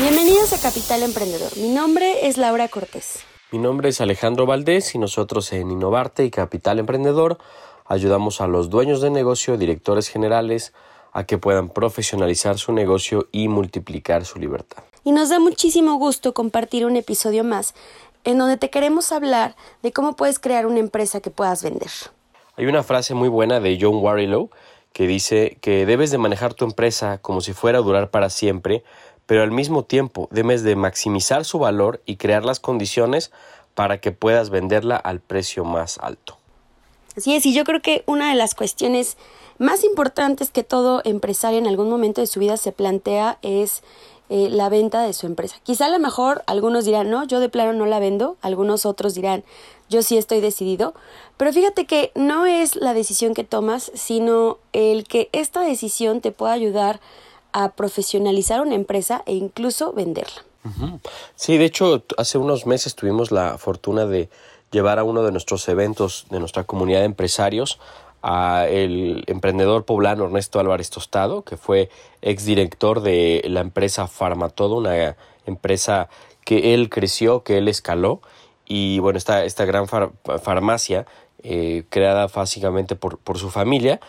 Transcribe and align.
Bienvenidos 0.00 0.52
a 0.52 0.60
Capital 0.60 1.04
Emprendedor. 1.04 1.56
Mi 1.56 1.68
nombre 1.68 2.26
es 2.26 2.36
Laura 2.36 2.66
Cortés. 2.66 3.20
Mi 3.52 3.60
nombre 3.60 3.90
es 3.90 4.00
Alejandro 4.00 4.44
Valdés 4.44 4.96
y 4.96 4.98
nosotros 4.98 5.52
en 5.52 5.70
Innovarte 5.70 6.24
y 6.24 6.30
Capital 6.32 6.80
Emprendedor 6.80 7.38
ayudamos 7.86 8.40
a 8.40 8.48
los 8.48 8.70
dueños 8.70 9.00
de 9.00 9.10
negocio, 9.10 9.56
directores 9.56 10.08
generales, 10.08 10.72
a 11.12 11.24
que 11.24 11.38
puedan 11.38 11.68
profesionalizar 11.68 12.58
su 12.58 12.72
negocio 12.72 13.28
y 13.30 13.46
multiplicar 13.46 14.24
su 14.24 14.40
libertad. 14.40 14.82
Y 15.04 15.12
nos 15.12 15.28
da 15.28 15.38
muchísimo 15.38 15.94
gusto 15.94 16.34
compartir 16.34 16.86
un 16.86 16.96
episodio 16.96 17.44
más 17.44 17.74
en 18.24 18.38
donde 18.38 18.56
te 18.56 18.70
queremos 18.70 19.12
hablar 19.12 19.54
de 19.84 19.92
cómo 19.92 20.16
puedes 20.16 20.40
crear 20.40 20.66
una 20.66 20.80
empresa 20.80 21.20
que 21.20 21.30
puedas 21.30 21.62
vender. 21.62 21.90
Hay 22.56 22.66
una 22.66 22.82
frase 22.82 23.14
muy 23.14 23.28
buena 23.28 23.60
de 23.60 23.78
John 23.80 23.98
Warrilow 24.02 24.50
que 24.92 25.08
dice 25.08 25.58
que 25.60 25.86
debes 25.86 26.12
de 26.12 26.18
manejar 26.18 26.54
tu 26.54 26.64
empresa 26.64 27.18
como 27.18 27.40
si 27.40 27.52
fuera 27.52 27.78
a 27.78 27.82
durar 27.82 28.10
para 28.10 28.30
siempre, 28.30 28.84
pero 29.26 29.42
al 29.42 29.50
mismo 29.50 29.84
tiempo 29.84 30.28
debes 30.30 30.62
de 30.62 30.76
maximizar 30.76 31.44
su 31.44 31.58
valor 31.58 32.02
y 32.06 32.16
crear 32.16 32.44
las 32.44 32.60
condiciones 32.60 33.30
para 33.74 33.98
que 33.98 34.12
puedas 34.12 34.50
venderla 34.50 34.96
al 34.96 35.20
precio 35.20 35.64
más 35.64 35.98
alto. 35.98 36.38
Así 37.16 37.34
es, 37.34 37.46
y 37.46 37.54
yo 37.54 37.64
creo 37.64 37.80
que 37.80 38.02
una 38.06 38.30
de 38.30 38.34
las 38.34 38.54
cuestiones 38.54 39.16
más 39.58 39.84
importantes 39.84 40.50
que 40.50 40.64
todo 40.64 41.00
empresario 41.04 41.58
en 41.58 41.66
algún 41.66 41.88
momento 41.88 42.20
de 42.20 42.26
su 42.26 42.40
vida 42.40 42.56
se 42.56 42.72
plantea 42.72 43.38
es 43.42 43.82
eh, 44.30 44.48
la 44.50 44.68
venta 44.68 45.02
de 45.02 45.12
su 45.12 45.26
empresa. 45.26 45.56
Quizá 45.62 45.86
a 45.86 45.90
lo 45.90 45.98
mejor 45.98 46.42
algunos 46.46 46.84
dirán, 46.84 47.10
no, 47.10 47.24
yo 47.24 47.40
de 47.40 47.48
plano 47.48 47.72
no 47.72 47.86
la 47.86 48.00
vendo, 48.00 48.36
algunos 48.40 48.86
otros 48.86 49.14
dirán, 49.14 49.44
yo 49.88 50.02
sí 50.02 50.16
estoy 50.16 50.40
decidido, 50.40 50.94
pero 51.36 51.52
fíjate 51.52 51.84
que 51.84 52.10
no 52.14 52.46
es 52.46 52.74
la 52.74 52.94
decisión 52.94 53.34
que 53.34 53.44
tomas, 53.44 53.92
sino 53.94 54.58
el 54.72 55.04
que 55.04 55.28
esta 55.32 55.60
decisión 55.60 56.20
te 56.20 56.32
pueda 56.32 56.52
ayudar 56.52 57.00
a 57.54 57.70
profesionalizar 57.70 58.60
una 58.60 58.74
empresa 58.74 59.22
e 59.26 59.34
incluso 59.34 59.92
venderla. 59.94 60.44
Sí, 61.36 61.56
de 61.56 61.66
hecho, 61.66 62.02
hace 62.18 62.36
unos 62.38 62.66
meses 62.66 62.94
tuvimos 62.94 63.30
la 63.30 63.58
fortuna 63.58 64.06
de 64.06 64.28
llevar 64.70 64.98
a 64.98 65.04
uno 65.04 65.22
de 65.22 65.30
nuestros 65.30 65.68
eventos 65.68 66.26
de 66.30 66.40
nuestra 66.40 66.64
comunidad 66.64 67.00
de 67.00 67.06
empresarios 67.06 67.78
a 68.22 68.66
el 68.68 69.24
emprendedor 69.26 69.84
poblano 69.84 70.24
Ernesto 70.24 70.58
Álvarez 70.58 70.90
Tostado, 70.90 71.42
que 71.42 71.56
fue 71.56 71.90
exdirector 72.22 73.02
de 73.02 73.42
la 73.46 73.60
empresa 73.60 74.08
Farmatodo, 74.08 74.76
una 74.76 75.16
empresa 75.46 76.08
que 76.44 76.74
él 76.74 76.88
creció, 76.88 77.44
que 77.44 77.58
él 77.58 77.68
escaló, 77.68 78.20
y 78.66 78.98
bueno, 78.98 79.18
esta, 79.18 79.44
esta 79.44 79.64
gran 79.66 79.86
farmacia, 79.86 81.06
eh, 81.42 81.84
creada 81.90 82.26
básicamente 82.26 82.96
por, 82.96 83.18
por 83.18 83.38
su 83.38 83.50
familia, 83.50 84.00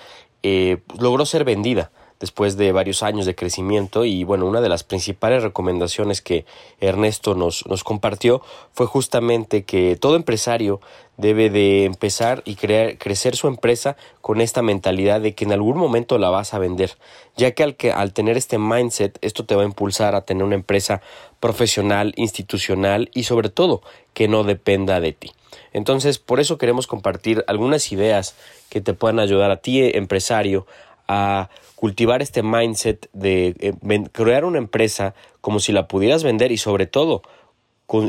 eh, 0.41 0.77
logró 0.97 1.25
ser 1.25 1.43
vendida 1.43 1.91
después 2.19 2.57
de 2.57 2.71
varios 2.71 3.03
años 3.03 3.25
de 3.25 3.35
crecimiento 3.35 4.05
y 4.05 4.23
bueno, 4.23 4.45
una 4.45 4.61
de 4.61 4.69
las 4.69 4.83
principales 4.83 5.43
recomendaciones 5.43 6.21
que 6.21 6.45
Ernesto 6.79 7.35
nos, 7.35 7.65
nos 7.67 7.83
compartió 7.83 8.41
fue 8.73 8.85
justamente 8.85 9.63
que 9.63 9.95
todo 9.95 10.15
empresario 10.15 10.79
debe 11.17 11.49
de 11.49 11.85
empezar 11.85 12.41
y 12.45 12.55
crear, 12.55 12.97
crecer 12.97 13.35
su 13.35 13.47
empresa 13.47 13.95
con 14.21 14.41
esta 14.41 14.61
mentalidad 14.61 15.21
de 15.21 15.33
que 15.33 15.45
en 15.45 15.53
algún 15.53 15.77
momento 15.77 16.17
la 16.17 16.29
vas 16.29 16.53
a 16.53 16.59
vender, 16.59 16.97
ya 17.37 17.51
que 17.51 17.63
al, 17.63 17.75
que 17.75 17.91
al 17.91 18.13
tener 18.13 18.37
este 18.37 18.57
mindset 18.57 19.17
esto 19.21 19.45
te 19.45 19.55
va 19.55 19.63
a 19.63 19.65
impulsar 19.65 20.15
a 20.15 20.21
tener 20.21 20.43
una 20.43 20.55
empresa 20.55 21.01
profesional, 21.39 22.13
institucional 22.17 23.09
y 23.13 23.23
sobre 23.23 23.49
todo 23.49 23.81
que 24.13 24.27
no 24.27 24.43
dependa 24.43 24.99
de 24.99 25.13
ti. 25.13 25.31
Entonces, 25.73 26.19
por 26.19 26.39
eso 26.39 26.57
queremos 26.57 26.87
compartir 26.87 27.43
algunas 27.47 27.91
ideas 27.91 28.35
que 28.69 28.81
te 28.81 28.93
puedan 28.93 29.19
ayudar 29.19 29.51
a 29.51 29.57
ti, 29.57 29.81
empresario, 29.83 30.65
a 31.07 31.49
cultivar 31.75 32.21
este 32.21 32.43
mindset 32.43 33.09
de 33.13 33.55
eh, 33.59 34.03
crear 34.11 34.45
una 34.45 34.57
empresa 34.57 35.13
como 35.41 35.59
si 35.59 35.71
la 35.71 35.87
pudieras 35.87 36.23
vender 36.23 36.51
y 36.51 36.57
sobre 36.57 36.87
todo 36.87 37.21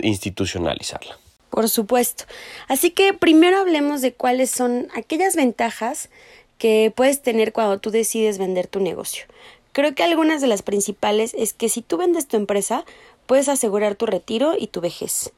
institucionalizarla. 0.02 1.18
Por 1.50 1.68
supuesto. 1.68 2.24
Así 2.68 2.90
que 2.90 3.14
primero 3.14 3.58
hablemos 3.58 4.00
de 4.02 4.12
cuáles 4.12 4.50
son 4.50 4.88
aquellas 4.94 5.36
ventajas 5.36 6.10
que 6.58 6.92
puedes 6.94 7.22
tener 7.22 7.52
cuando 7.52 7.78
tú 7.78 7.90
decides 7.90 8.38
vender 8.38 8.66
tu 8.66 8.80
negocio. 8.80 9.26
Creo 9.72 9.94
que 9.94 10.02
algunas 10.02 10.40
de 10.40 10.46
las 10.46 10.62
principales 10.62 11.34
es 11.34 11.52
que 11.52 11.68
si 11.68 11.82
tú 11.82 11.98
vendes 11.98 12.26
tu 12.26 12.36
empresa, 12.36 12.84
puedes 13.26 13.48
asegurar 13.48 13.94
tu 13.94 14.06
retiro 14.06 14.54
y 14.58 14.68
tu 14.68 14.80
vejez. 14.80 15.32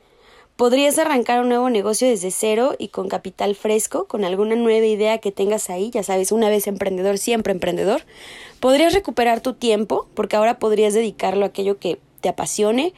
Podrías 0.58 0.98
arrancar 0.98 1.40
un 1.40 1.50
nuevo 1.50 1.70
negocio 1.70 2.08
desde 2.08 2.32
cero 2.32 2.74
y 2.80 2.88
con 2.88 3.08
capital 3.08 3.54
fresco, 3.54 4.06
con 4.06 4.24
alguna 4.24 4.56
nueva 4.56 4.86
idea 4.86 5.18
que 5.18 5.30
tengas 5.30 5.70
ahí, 5.70 5.90
ya 5.90 6.02
sabes, 6.02 6.32
una 6.32 6.48
vez 6.48 6.66
emprendedor, 6.66 7.16
siempre 7.16 7.52
emprendedor. 7.52 8.02
Podrías 8.58 8.92
recuperar 8.92 9.40
tu 9.40 9.54
tiempo, 9.54 10.08
porque 10.14 10.34
ahora 10.34 10.58
podrías 10.58 10.94
dedicarlo 10.94 11.44
a 11.44 11.50
aquello 11.50 11.78
que 11.78 12.00
te 12.20 12.28
apasione. 12.28 12.92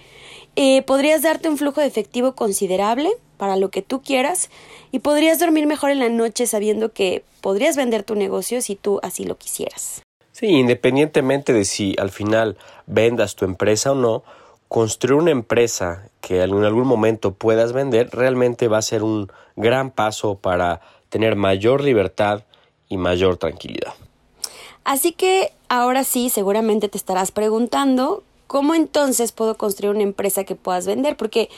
Eh, 0.57 0.81
podrías 0.87 1.21
darte 1.21 1.51
un 1.51 1.59
flujo 1.59 1.83
de 1.83 1.87
efectivo 1.87 2.35
considerable 2.35 3.11
para 3.37 3.57
lo 3.57 3.71
que 3.71 3.83
tú 3.83 4.01
quieras 4.01 4.49
y 4.91 5.01
podrías 5.01 5.39
dormir 5.39 5.67
mejor 5.67 5.91
en 5.91 5.99
la 5.99 6.09
noche 6.09 6.47
sabiendo 6.47 6.95
que 6.95 7.25
podrías 7.43 7.77
vender 7.77 8.05
tu 8.05 8.15
negocio 8.15 8.63
si 8.63 8.75
tú 8.75 9.01
así 9.03 9.25
lo 9.25 9.37
quisieras. 9.37 10.01
Sí, 10.33 10.47
independientemente 10.47 11.53
de 11.53 11.67
si 11.67 11.95
al 11.99 12.11
final 12.11 12.57
vendas 12.87 13.37
tu 13.37 13.45
empresa 13.45 13.93
o 13.93 13.97
no, 13.97 14.25
construir 14.69 15.21
una 15.21 15.31
empresa 15.31 16.10
que 16.21 16.43
en 16.43 16.65
algún 16.65 16.87
momento 16.87 17.35
puedas 17.35 17.73
vender 17.73 18.11
realmente 18.13 18.69
va 18.69 18.79
a 18.79 18.83
ser 18.83 19.03
un 19.03 19.31
gran 19.57 19.91
paso 19.91 20.37
para 20.37 20.81
tener 21.09 21.37
mayor 21.37 21.83
libertad 21.83 22.43
y 22.89 22.97
mayor 22.97 23.37
tranquilidad. 23.37 23.95
Así 24.85 25.13
que 25.13 25.53
ahora 25.69 26.05
sí, 26.05 26.31
seguramente 26.31 26.89
te 26.89 26.99
estarás 26.99 27.33
preguntando 27.33 28.23
¿Cómo 28.51 28.75
entonces 28.75 29.31
puedo 29.31 29.57
construir 29.57 29.95
una 29.95 30.03
empresa 30.03 30.43
que 30.43 30.57
puedas 30.57 30.85
vender? 30.85 31.17
Porque 31.17 31.49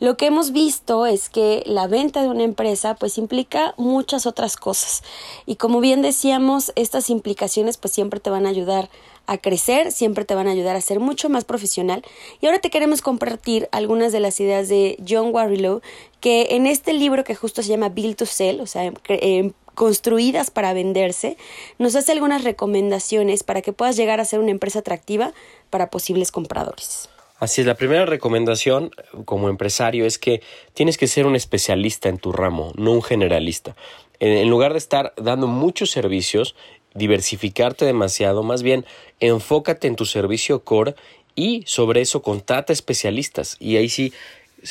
lo 0.00 0.18
que 0.18 0.26
hemos 0.26 0.52
visto 0.52 1.06
es 1.06 1.30
que 1.30 1.62
la 1.64 1.86
venta 1.86 2.20
de 2.20 2.28
una 2.28 2.42
empresa 2.42 2.94
pues 2.94 3.16
implica 3.16 3.72
muchas 3.78 4.26
otras 4.26 4.58
cosas. 4.58 5.02
Y 5.46 5.56
como 5.56 5.80
bien 5.80 6.02
decíamos, 6.02 6.70
estas 6.76 7.08
implicaciones 7.08 7.78
pues 7.78 7.94
siempre 7.94 8.20
te 8.20 8.28
van 8.28 8.44
a 8.44 8.50
ayudar 8.50 8.90
a 9.26 9.38
crecer, 9.38 9.92
siempre 9.92 10.24
te 10.24 10.34
van 10.34 10.48
a 10.48 10.50
ayudar 10.50 10.76
a 10.76 10.80
ser 10.80 11.00
mucho 11.00 11.28
más 11.28 11.44
profesional. 11.44 12.02
Y 12.40 12.46
ahora 12.46 12.60
te 12.60 12.70
queremos 12.70 13.02
compartir 13.02 13.68
algunas 13.72 14.12
de 14.12 14.20
las 14.20 14.40
ideas 14.40 14.68
de 14.68 14.96
John 15.08 15.32
Warrilow, 15.32 15.80
que 16.20 16.48
en 16.50 16.66
este 16.66 16.92
libro 16.92 17.24
que 17.24 17.34
justo 17.34 17.62
se 17.62 17.68
llama 17.68 17.88
Build 17.88 18.16
to 18.16 18.26
Sell, 18.26 18.60
o 18.60 18.66
sea, 18.66 18.92
eh, 19.08 19.52
construidas 19.74 20.50
para 20.50 20.72
venderse, 20.74 21.36
nos 21.78 21.96
hace 21.96 22.12
algunas 22.12 22.44
recomendaciones 22.44 23.42
para 23.42 23.62
que 23.62 23.72
puedas 23.72 23.96
llegar 23.96 24.20
a 24.20 24.24
ser 24.24 24.40
una 24.40 24.50
empresa 24.50 24.80
atractiva 24.80 25.32
para 25.70 25.90
posibles 25.90 26.30
compradores. 26.30 27.08
Así 27.38 27.60
es, 27.60 27.66
la 27.66 27.74
primera 27.74 28.06
recomendación 28.06 28.92
como 29.24 29.48
empresario 29.48 30.06
es 30.06 30.16
que 30.16 30.42
tienes 30.74 30.96
que 30.96 31.08
ser 31.08 31.26
un 31.26 31.34
especialista 31.34 32.08
en 32.08 32.18
tu 32.18 32.30
ramo, 32.30 32.70
no 32.76 32.92
un 32.92 33.02
generalista. 33.02 33.74
En 34.20 34.48
lugar 34.48 34.70
de 34.70 34.78
estar 34.78 35.12
dando 35.16 35.48
muchos 35.48 35.90
servicios, 35.90 36.54
diversificarte 36.94 37.84
demasiado, 37.84 38.42
más 38.42 38.62
bien 38.62 38.84
enfócate 39.20 39.88
en 39.88 39.96
tu 39.96 40.04
servicio 40.04 40.64
core 40.64 40.94
y 41.34 41.62
sobre 41.66 42.00
eso 42.00 42.22
contrata 42.22 42.72
especialistas. 42.72 43.56
Y 43.58 43.76
ahí 43.76 43.88
sí 43.88 44.12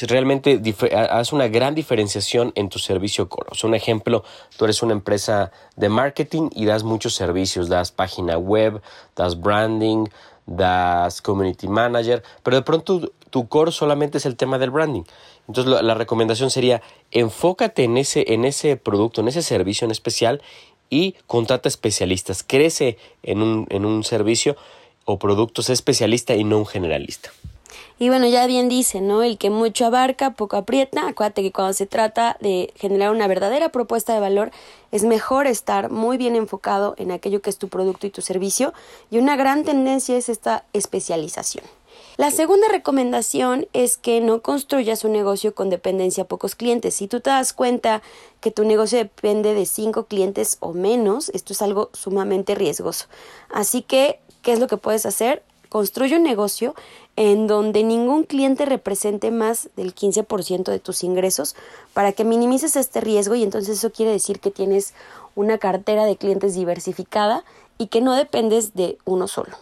realmente 0.04 0.62
haz 0.96 1.34
una 1.34 1.48
gran 1.48 1.76
diferenciación 1.76 2.54
en 2.56 2.70
tu 2.70 2.80
servicio 2.80 3.28
core. 3.28 3.50
O 3.52 3.56
sea, 3.56 3.68
un 3.68 3.76
ejemplo, 3.76 4.24
tú 4.58 4.66
eres 4.66 4.82
una 4.82 4.94
empresa 4.94 5.52
de 5.76 5.90
marketing 5.90 6.50
y 6.56 6.66
das 6.66 6.84
muchos 6.84 7.14
servicios, 7.14 7.68
das 7.68 7.92
página 7.92 8.38
web, 8.38 8.82
das 9.16 9.40
branding, 9.40 10.08
das 10.46 11.22
community 11.22 11.68
manager, 11.68 12.24
pero 12.44 12.58
de 12.58 12.64
pronto 12.64 13.12
tu 13.30 13.48
core 13.48 13.72
solamente 13.72 14.18
es 14.18 14.26
el 14.26 14.36
tema 14.36 14.58
del 14.58 14.72
branding. 14.72 15.04
Entonces 15.48 15.82
la, 15.82 15.94
recomendación 15.94 16.50
sería 16.50 16.82
enfócate 17.12 17.84
en 17.84 17.98
ese, 17.98 18.34
en 18.34 18.46
ese 18.46 18.78
producto, 18.78 19.22
en 19.22 19.28
ese 19.28 19.42
servicio 19.42 19.86
en 19.86 19.92
especial 19.92 20.42
y 20.92 21.16
contrata 21.26 21.68
especialistas. 21.68 22.44
Crece 22.44 23.00
en 23.24 23.42
un, 23.42 23.66
en 23.72 23.86
un 23.86 24.04
servicio 24.04 24.56
o 25.06 25.18
producto, 25.18 25.64
sea 25.64 25.74
especialista 25.74 26.36
y 26.36 26.44
no 26.44 26.60
un 26.60 26.68
generalista. 26.68 27.32
Y 27.98 28.10
bueno, 28.10 28.28
ya 28.28 28.48
bien 28.48 28.68
dice, 28.68 29.00
¿no? 29.00 29.22
El 29.22 29.38
que 29.38 29.52
mucho 29.52 29.86
abarca, 29.86 30.32
poco 30.32 30.58
aprieta. 30.58 31.08
Acuérdate 31.08 31.44
que 31.44 31.52
cuando 31.52 31.74
se 31.74 31.86
trata 31.86 32.36
de 32.42 32.74
generar 32.76 33.12
una 33.12 33.28
verdadera 33.28 33.70
propuesta 33.70 34.12
de 34.14 34.20
valor, 34.20 34.52
es 34.92 35.04
mejor 35.04 35.46
estar 35.46 35.92
muy 35.92 36.18
bien 36.18 36.36
enfocado 36.36 36.96
en 36.98 37.12
aquello 37.12 37.44
que 37.44 37.52
es 37.52 37.60
tu 37.60 37.70
producto 37.70 38.08
y 38.08 38.10
tu 38.10 38.22
servicio. 38.22 38.74
Y 39.12 39.20
una 39.20 39.36
gran 39.36 39.64
tendencia 39.64 40.18
es 40.18 40.30
esta 40.30 40.66
especialización. 40.74 41.64
La 42.18 42.30
segunda 42.30 42.68
recomendación 42.68 43.68
es 43.72 43.96
que 43.96 44.20
no 44.20 44.42
construyas 44.42 45.06
un 45.06 45.14
negocio 45.14 45.56
con 45.56 45.70
dependencia 45.70 46.24
a 46.24 46.28
pocos 46.28 46.56
clientes. 46.56 46.96
Si 46.96 47.08
tú 47.08 47.22
te 47.22 47.30
das 47.30 47.54
cuenta 47.54 48.02
que 48.42 48.52
tu 48.52 48.66
negocio 48.66 48.98
depende 48.98 49.54
de 49.54 49.66
cinco 49.66 50.06
clientes 50.06 50.58
o 50.60 50.74
menos, 50.74 51.30
esto 51.30 51.54
es 51.54 51.62
algo 51.62 51.90
sumamente 51.94 52.54
riesgoso. 52.54 53.06
Así 53.50 53.82
que, 53.82 54.20
¿qué 54.42 54.52
es 54.52 54.60
lo 54.60 54.68
que 54.68 54.76
puedes 54.76 55.06
hacer? 55.06 55.42
Construye 55.70 56.18
un 56.18 56.24
negocio 56.24 56.76
en 57.16 57.48
donde 57.48 57.84
ningún 57.84 58.26
cliente 58.26 58.66
represente 58.66 59.32
más 59.32 59.70
del 59.78 59.96
15% 59.96 60.66
de 60.66 60.80
tus 60.80 61.06
ingresos 61.06 61.56
para 61.94 62.12
que 62.12 62.26
minimices 62.26 62.76
este 62.76 63.00
riesgo 63.00 63.36
y 63.36 63.44
entonces 63.44 63.78
eso 63.78 63.92
quiere 63.92 64.12
decir 64.12 64.42
que 64.42 64.52
tienes 64.52 64.94
una 65.34 65.60
cartera 65.60 66.06
de 66.06 66.18
clientes 66.18 66.56
diversificada 66.56 67.46
y 67.78 67.88
que 67.88 68.02
no 68.02 68.16
dependes 68.16 68.74
de 68.74 68.98
uno 69.06 69.30
solo. 69.30 69.56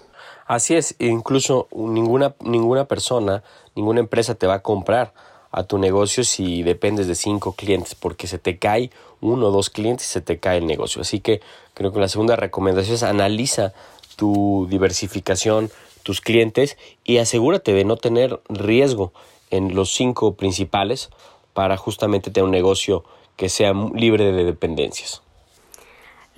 Así 0.49 0.73
es, 0.73 0.95
incluso 0.97 1.67
ninguna, 1.71 2.33
ninguna 2.39 2.85
persona, 2.85 3.43
ninguna 3.75 3.99
empresa 3.99 4.33
te 4.33 4.47
va 4.47 4.55
a 4.55 4.63
comprar 4.63 5.13
a 5.51 5.65
tu 5.65 5.77
negocio 5.77 6.23
si 6.23 6.63
dependes 6.63 7.05
de 7.05 7.13
cinco 7.13 7.53
clientes, 7.53 7.93
porque 7.93 8.25
se 8.25 8.39
te 8.39 8.57
cae 8.57 8.89
uno 9.21 9.49
o 9.49 9.51
dos 9.51 9.69
clientes 9.69 10.07
y 10.07 10.09
se 10.09 10.21
te 10.21 10.39
cae 10.39 10.57
el 10.57 10.65
negocio. 10.65 11.03
Así 11.03 11.19
que 11.19 11.41
creo 11.75 11.93
que 11.93 11.99
la 11.99 12.07
segunda 12.07 12.35
recomendación 12.35 12.95
es 12.95 13.03
analiza 13.03 13.73
tu 14.15 14.65
diversificación, 14.71 15.69
tus 16.01 16.19
clientes 16.19 16.79
y 17.03 17.19
asegúrate 17.19 17.73
de 17.73 17.85
no 17.85 17.97
tener 17.97 18.39
riesgo 18.49 19.13
en 19.51 19.75
los 19.75 19.93
cinco 19.93 20.33
principales 20.33 21.11
para 21.53 21.77
justamente 21.77 22.31
tener 22.31 22.45
un 22.45 22.51
negocio 22.51 23.03
que 23.35 23.49
sea 23.49 23.73
libre 23.93 24.31
de 24.31 24.45
dependencias. 24.45 25.21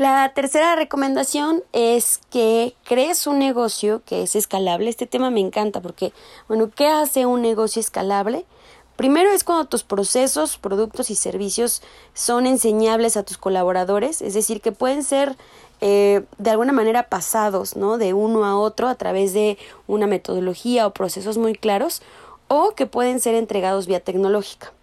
La 0.01 0.33
tercera 0.33 0.75
recomendación 0.75 1.63
es 1.74 2.21
que 2.31 2.74
crees 2.86 3.27
un 3.27 3.38
negocio 3.38 4.01
que 4.03 4.24
es 4.24 4.36
escalable. 4.36 4.89
Este 4.89 5.06
tema 5.06 5.30
me 5.30 5.42
encanta 5.42 5.80
porque, 5.80 6.12
bueno, 6.48 6.71
¿qué 6.75 6.88
hace 6.88 7.27
un 7.27 7.44
negocio 7.44 7.80
escalable? 7.80 8.48
Primero 8.95 9.30
es 9.30 9.44
cuando 9.44 9.65
tus 9.65 9.83
procesos, 9.83 10.57
productos 10.57 11.12
y 11.12 11.15
servicios 11.15 11.83
son 12.15 12.48
enseñables 12.48 13.15
a 13.15 13.21
tus 13.21 13.38
colaboradores, 13.38 14.24
es 14.24 14.33
decir, 14.33 14.59
que 14.59 14.71
pueden 14.71 15.03
ser 15.03 15.38
eh, 15.81 16.25
de 16.39 16.50
alguna 16.50 16.74
manera 16.74 17.07
pasados, 17.07 17.75
¿no? 17.75 18.00
De 18.00 18.15
uno 18.15 18.44
a 18.44 18.57
otro 18.57 18.88
a 18.88 18.95
través 18.95 19.33
de 19.33 19.59
una 19.86 20.07
metodología 20.07 20.88
o 20.88 20.95
procesos 20.95 21.38
muy 21.38 21.53
claros, 21.53 22.01
o 22.48 22.74
que 22.74 22.88
pueden 22.88 23.19
ser 23.19 23.36
entregados 23.36 23.86
vía 23.86 24.00
tecnológica. 24.00 24.74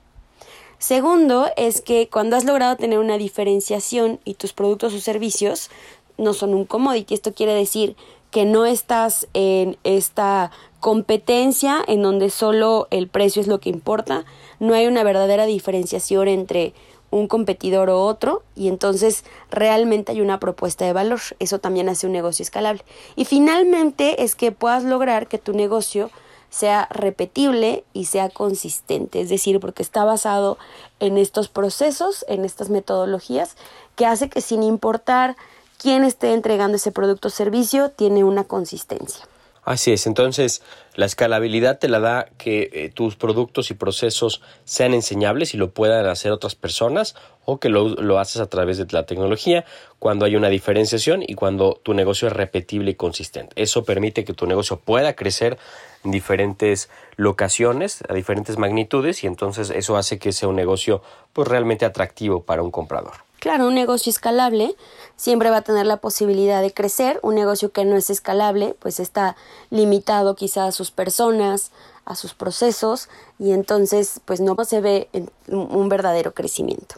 Segundo 0.79 1.49
es 1.57 1.81
que 1.81 2.09
cuando 2.09 2.37
has 2.37 2.45
logrado 2.45 2.77
tener 2.77 3.01
una 3.01 3.19
diferenciación 3.19 4.21
y 4.25 4.35
tus 4.35 4.53
productos 4.53 4.95
o 4.95 5.01
servicios 5.01 5.71
no 6.19 6.35
son 6.35 6.55
un 6.55 6.65
commodity, 6.65 7.15
esto 7.15 7.35
quiere 7.35 7.53
decir 7.53 7.97
que 8.31 8.45
no 8.45 8.65
estás 8.65 9.27
en 9.35 9.77
esta 9.83 10.53
competencia 10.79 11.83
en 11.89 12.03
donde 12.03 12.31
solo 12.31 12.87
el 12.91 13.09
precio 13.09 13.43
es 13.43 13.49
lo 13.49 13.59
que 13.59 13.71
importa, 13.71 14.25
no 14.61 14.75
hay 14.75 14.87
una 14.87 15.03
verdadera 15.03 15.47
diferenciación 15.47 16.29
entre 16.29 16.75
un 17.11 17.27
competidor 17.27 17.91
o 17.91 18.05
otro 18.05 18.43
y 18.55 18.69
entonces 18.69 19.25
realmente 19.51 20.13
hay 20.13 20.21
una 20.21 20.39
propuesta 20.39 20.85
de 20.85 20.93
valor. 20.93 21.21
Eso 21.39 21.59
también 21.59 21.89
hace 21.89 22.07
un 22.07 22.13
negocio 22.13 22.43
escalable. 22.43 22.85
Y 23.17 23.25
finalmente 23.25 24.23
es 24.23 24.35
que 24.35 24.53
puedas 24.53 24.85
lograr 24.85 25.27
que 25.27 25.39
tu 25.39 25.55
negocio 25.55 26.11
sea 26.51 26.89
repetible 26.91 27.85
y 27.93 28.07
sea 28.07 28.31
consistente, 28.31 29.21
es 29.21 29.29
decir, 29.29 29.61
porque 29.61 29.83
está 29.83 30.05
basado 30.05 30.59
en 31.01 31.19
estos 31.19 31.49
procesos, 31.49 32.25
en 32.29 32.45
estas 32.45 32.71
metodologías, 32.71 33.57
que 33.97 34.07
hace 34.07 34.29
que 34.29 34.41
sin 34.41 34.63
importar 34.63 35.37
quién 35.79 36.05
esté 36.05 36.33
entregando 36.35 36.77
ese 36.77 36.93
producto 36.93 37.29
o 37.29 37.31
servicio, 37.31 37.91
tiene 37.91 38.25
una 38.25 38.45
consistencia. 38.45 39.27
Así 39.69 39.93
es, 39.93 40.07
entonces 40.07 40.63
la 40.95 41.05
escalabilidad 41.05 41.79
te 41.79 41.89
la 41.89 42.01
da 42.01 42.31
que 42.39 42.71
eh, 42.73 42.89
tus 42.89 43.17
productos 43.17 43.71
y 43.71 43.75
procesos 43.75 44.41
sean 44.65 44.95
enseñables 44.95 45.53
y 45.53 45.59
lo 45.59 45.73
puedan 45.73 46.07
hacer 46.07 46.33
otras 46.33 46.55
personas 46.55 47.15
o 47.45 47.61
que 47.61 47.69
lo, 47.69 47.91
lo, 47.91 48.19
haces 48.19 48.41
a 48.41 48.47
través 48.47 48.79
de 48.79 48.87
la 48.91 49.05
tecnología 49.05 49.67
cuando 49.99 50.25
hay 50.25 50.37
una 50.37 50.49
diferenciación 50.49 51.23
y 51.23 51.35
cuando 51.35 51.79
tu 51.83 51.93
negocio 51.93 52.29
es 52.29 52.33
repetible 52.33 52.93
y 52.93 52.95
consistente. 52.95 53.63
Eso 53.63 53.85
permite 53.85 54.25
que 54.25 54.33
tu 54.33 54.47
negocio 54.47 54.79
pueda 54.79 55.15
crecer 55.15 55.59
en 56.03 56.13
diferentes 56.13 56.89
locaciones, 57.17 58.03
a 58.09 58.15
diferentes 58.15 58.57
magnitudes 58.57 59.23
y 59.23 59.27
entonces 59.27 59.69
eso 59.69 59.99
hace 59.99 60.19
que 60.19 60.33
sea 60.33 60.49
un 60.49 60.57
negocio 60.57 61.03
pues 61.35 61.47
realmente 61.47 61.85
atractivo 61.85 62.43
para 62.43 62.63
un 62.63 62.71
comprador. 62.71 63.28
Claro, 63.41 63.69
un 63.69 63.75
negocio 63.75 64.11
escalable 64.11 64.75
siempre 65.17 65.51
va 65.51 65.59
a 65.59 65.63
tener 65.63 65.87
la 65.87 65.99
posibilidad 65.99 66.61
de 66.61 66.73
crecer. 66.73 67.21
Un 67.23 67.37
negocio 67.37 67.71
que 67.71 67.85
no 67.85 67.97
es 67.97 68.11
escalable, 68.11 68.75
pues 68.81 68.99
está 68.99 69.37
limitado 69.71 70.35
quizá 70.35 70.67
a 70.67 70.73
sus 70.73 70.91
personas, 70.91 71.71
a 72.05 72.17
sus 72.17 72.35
procesos, 72.35 73.09
y 73.39 73.53
entonces 73.53 74.21
pues 74.25 74.41
no 74.41 74.57
se 74.65 74.81
ve 74.81 75.09
un 75.49 75.89
verdadero 75.89 76.35
crecimiento. 76.35 76.97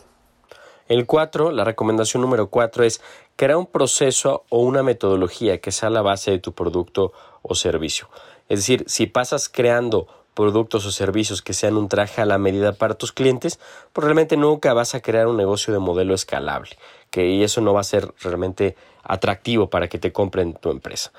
El 0.89 1.07
4, 1.07 1.53
la 1.53 1.65
recomendación 1.65 2.21
número 2.21 2.49
4 2.49 2.85
es 2.85 3.01
crear 3.37 3.57
un 3.57 3.67
proceso 3.67 4.45
o 4.49 4.61
una 4.61 4.83
metodología 4.83 5.61
que 5.61 5.73
sea 5.73 5.91
la 5.91 6.03
base 6.03 6.33
de 6.33 6.39
tu 6.39 6.53
producto 6.53 7.13
o 7.43 7.55
servicio. 7.55 8.09
Es 8.49 8.59
decir, 8.61 8.85
si 8.89 9.07
pasas 9.07 9.49
creando 9.49 10.09
productos 10.41 10.87
o 10.87 10.91
servicios 10.91 11.43
que 11.43 11.53
sean 11.53 11.77
un 11.77 11.87
traje 11.87 12.23
a 12.23 12.25
la 12.25 12.39
medida 12.39 12.73
para 12.73 12.95
tus 12.95 13.13
clientes, 13.13 13.61
pues 13.93 14.03
realmente 14.03 14.39
nunca 14.39 14.73
vas 14.73 14.95
a 14.95 15.03
crear 15.03 15.27
un 15.27 15.37
negocio 15.37 15.71
de 15.75 15.81
modelo 15.81 16.15
escalable, 16.15 16.71
que 17.11 17.29
y 17.29 17.43
eso 17.43 17.61
no 17.61 17.75
va 17.75 17.83
a 17.83 17.85
ser 17.85 18.15
realmente 18.23 18.75
atractivo 19.03 19.69
para 19.69 19.89
que 19.89 19.99
te 19.99 20.13
compren 20.13 20.55
tu 20.55 20.71
empresa. 20.71 21.13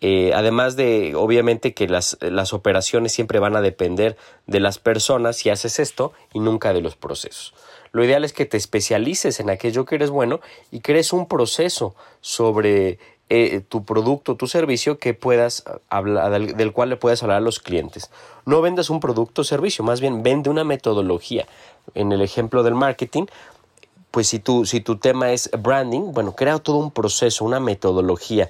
Eh, 0.00 0.30
además 0.32 0.76
de, 0.76 1.16
obviamente, 1.16 1.74
que 1.74 1.88
las, 1.88 2.18
las 2.20 2.52
operaciones 2.52 3.12
siempre 3.12 3.40
van 3.40 3.56
a 3.56 3.62
depender 3.62 4.16
de 4.46 4.60
las 4.60 4.78
personas 4.78 5.36
si 5.36 5.50
haces 5.50 5.80
esto 5.80 6.12
y 6.32 6.38
nunca 6.38 6.72
de 6.72 6.80
los 6.80 6.94
procesos. 6.94 7.54
Lo 7.90 8.04
ideal 8.04 8.24
es 8.24 8.32
que 8.32 8.46
te 8.46 8.56
especialices 8.56 9.40
en 9.40 9.50
aquello 9.50 9.86
que 9.86 9.96
eres 9.96 10.10
bueno 10.10 10.38
y 10.70 10.82
crees 10.82 11.12
un 11.12 11.26
proceso 11.26 11.96
sobre 12.20 13.00
eh, 13.30 13.60
tu 13.60 13.84
producto, 13.84 14.36
tu 14.36 14.46
servicio 14.46 14.98
que 14.98 15.12
puedas 15.12 15.64
hablar, 15.90 16.30
del, 16.30 16.72
cual 16.72 16.88
le 16.88 16.96
puedas 16.96 17.22
hablar 17.22 17.38
a 17.38 17.40
los 17.40 17.60
clientes. 17.60 18.10
No 18.46 18.62
vendas 18.62 18.88
un 18.88 19.00
producto 19.00 19.42
o 19.42 19.44
servicio, 19.44 19.84
más 19.84 20.00
bien 20.00 20.22
vende 20.22 20.48
una 20.48 20.64
metodología. 20.64 21.46
En 21.94 22.12
el 22.12 22.22
ejemplo 22.22 22.62
del 22.62 22.74
marketing, 22.74 23.26
pues 24.10 24.28
si 24.28 24.38
tu, 24.38 24.64
si 24.64 24.80
tu 24.80 24.96
tema 24.96 25.32
es 25.32 25.50
branding, 25.58 26.12
bueno, 26.12 26.34
crea 26.34 26.58
todo 26.58 26.78
un 26.78 26.90
proceso, 26.90 27.44
una 27.44 27.60
metodología. 27.60 28.48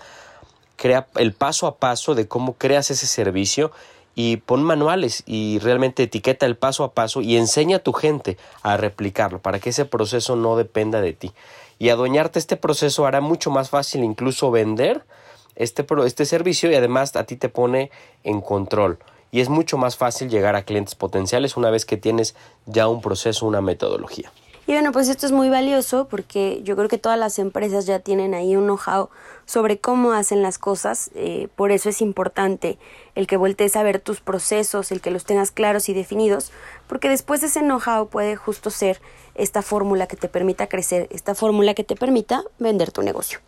Crea 0.77 1.09
el 1.17 1.33
paso 1.33 1.67
a 1.67 1.77
paso 1.77 2.15
de 2.15 2.29
cómo 2.29 2.55
creas 2.55 2.93
ese 2.93 3.07
servicio 3.07 3.73
y 4.15 4.37
pon 4.37 4.63
manuales 4.63 5.25
y 5.27 5.59
realmente 5.59 6.05
etiqueta 6.05 6.47
el 6.47 6.57
paso 6.57 6.85
a 6.85 6.93
paso 6.93 7.21
y 7.21 7.37
enseña 7.37 7.79
a 7.79 7.81
tu 7.81 7.93
gente 7.93 8.37
a 8.63 8.77
replicarlo 8.77 9.41
para 9.41 9.59
que 9.59 9.71
ese 9.71 9.85
proceso 9.85 10.37
no 10.37 10.57
dependa 10.57 11.01
de 11.01 11.13
ti 11.13 11.33
y 11.79 11.91
adueñarte 11.91 12.39
este 12.39 12.57
proceso 12.57 13.07
hará 13.07 13.21
mucho 13.21 13.51
más 13.51 13.71
fácil 13.71 14.05
incluso 14.05 14.51
vender 14.51 15.05
este, 15.55 15.87
este 16.05 16.25
servicio 16.25 16.71
y 16.71 16.75
además 16.75 17.15
a 17.17 17.25
ti 17.25 17.37
te 17.37 17.49
pone 17.49 17.91
en 18.25 18.41
control 18.41 18.99
y 19.31 19.41
es 19.41 19.49
mucho 19.49 19.77
más 19.77 19.97
fácil 19.97 20.29
llegar 20.29 20.57
a 20.57 20.63
clientes 20.63 20.95
potenciales 20.95 21.57
una 21.57 21.71
vez 21.71 21.85
que 21.85 21.97
tienes 21.97 22.35
ya 22.67 22.89
un 22.89 23.01
proceso, 23.01 23.47
una 23.47 23.61
metodología. 23.61 24.33
Y 24.67 24.73
bueno, 24.73 24.93
pues 24.93 25.09
esto 25.09 25.25
es 25.25 25.33
muy 25.33 25.49
valioso 25.49 26.09
porque 26.09 26.61
yo 26.63 26.77
creo 26.77 26.89
que 26.89 26.99
todas 26.99 27.19
las 27.19 27.39
empresas 27.39 27.87
ya 27.87 28.01
tienen 28.01 28.35
ahí 28.35 28.55
un 28.55 28.65
know-how 28.65 29.09
sobre 29.47 29.81
cómo 29.81 30.13
hacen 30.13 30.43
las 30.43 30.59
cosas. 30.59 31.11
Eh, 31.15 31.49
por 31.57 31.73
eso 31.73 31.89
es 31.89 32.03
importante 32.03 32.79
el 33.15 33.27
que 33.27 33.39
voltees 33.39 33.77
a 33.77 33.83
ver 33.83 33.99
tus 33.99 34.21
procesos, 34.21 34.93
el 34.93 35.01
que 35.01 35.11
los 35.11 35.25
tengas 35.25 35.53
claros 35.53 35.89
y 35.89 35.95
definidos, 35.95 36.53
porque 36.87 37.09
después 37.09 37.43
ese 37.43 37.61
know-how 37.61 38.09
puede 38.09 38.37
justo 38.37 38.69
ser 38.69 39.01
esta 39.39 39.63
fórmula 39.63 40.07
que 40.07 40.17
te 40.17 40.29
permita 40.29 40.69
crecer, 40.69 41.09
esta 41.11 41.35
fórmula 41.35 41.75
que 41.75 41.85
te 41.85 41.97
permita 41.97 42.45
vender 42.59 42.93
tu 42.93 43.03
negocio. 43.03 43.39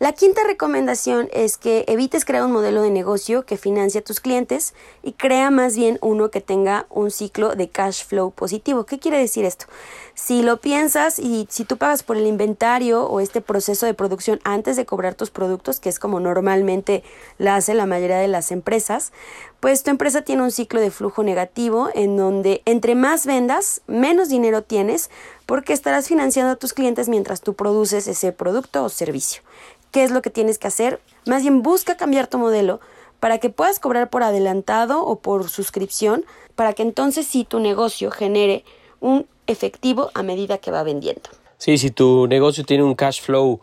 La 0.00 0.14
quinta 0.14 0.40
recomendación 0.46 1.28
es 1.30 1.58
que 1.58 1.84
evites 1.86 2.24
crear 2.24 2.42
un 2.46 2.52
modelo 2.52 2.80
de 2.80 2.88
negocio 2.88 3.44
que 3.44 3.58
financie 3.58 4.00
a 4.00 4.02
tus 4.02 4.18
clientes 4.18 4.72
y 5.02 5.12
crea 5.12 5.50
más 5.50 5.76
bien 5.76 5.98
uno 6.00 6.30
que 6.30 6.40
tenga 6.40 6.86
un 6.88 7.10
ciclo 7.10 7.54
de 7.54 7.68
cash 7.68 8.06
flow 8.06 8.30
positivo. 8.30 8.86
¿Qué 8.86 8.98
quiere 8.98 9.18
decir 9.18 9.44
esto? 9.44 9.66
Si 10.14 10.40
lo 10.40 10.56
piensas 10.56 11.18
y 11.18 11.46
si 11.50 11.66
tú 11.66 11.76
pagas 11.76 12.02
por 12.02 12.16
el 12.16 12.26
inventario 12.26 13.04
o 13.04 13.20
este 13.20 13.42
proceso 13.42 13.84
de 13.84 13.92
producción 13.92 14.40
antes 14.42 14.76
de 14.76 14.86
cobrar 14.86 15.16
tus 15.16 15.28
productos, 15.28 15.80
que 15.80 15.90
es 15.90 15.98
como 15.98 16.18
normalmente 16.18 17.02
la 17.36 17.56
hace 17.56 17.74
la 17.74 17.84
mayoría 17.84 18.16
de 18.16 18.28
las 18.28 18.52
empresas, 18.52 19.12
pues 19.60 19.82
tu 19.82 19.90
empresa 19.90 20.22
tiene 20.22 20.42
un 20.42 20.50
ciclo 20.50 20.80
de 20.80 20.90
flujo 20.90 21.22
negativo 21.22 21.90
en 21.94 22.16
donde 22.16 22.62
entre 22.64 22.94
más 22.94 23.26
vendas, 23.26 23.82
menos 23.86 24.28
dinero 24.28 24.62
tienes 24.62 25.10
porque 25.46 25.72
estarás 25.72 26.08
financiando 26.08 26.52
a 26.52 26.56
tus 26.56 26.72
clientes 26.72 27.08
mientras 27.08 27.40
tú 27.42 27.54
produces 27.54 28.08
ese 28.08 28.32
producto 28.32 28.82
o 28.84 28.88
servicio 28.88 29.42
qué 29.90 30.02
es 30.02 30.10
lo 30.10 30.22
que 30.22 30.30
tienes 30.30 30.58
que 30.58 30.68
hacer. 30.68 31.00
Más 31.26 31.42
bien 31.42 31.62
busca 31.62 31.96
cambiar 31.96 32.26
tu 32.26 32.38
modelo 32.38 32.80
para 33.18 33.38
que 33.38 33.50
puedas 33.50 33.78
cobrar 33.78 34.10
por 34.10 34.22
adelantado 34.22 35.04
o 35.04 35.18
por 35.18 35.48
suscripción, 35.48 36.24
para 36.54 36.72
que 36.72 36.82
entonces 36.82 37.26
sí 37.26 37.44
tu 37.44 37.60
negocio 37.60 38.10
genere 38.10 38.64
un 39.00 39.26
efectivo 39.46 40.10
a 40.14 40.22
medida 40.22 40.58
que 40.58 40.70
va 40.70 40.82
vendiendo. 40.82 41.22
Sí, 41.58 41.76
si 41.76 41.90
tu 41.90 42.26
negocio 42.26 42.64
tiene 42.64 42.84
un 42.84 42.94
cash 42.94 43.20
flow 43.20 43.60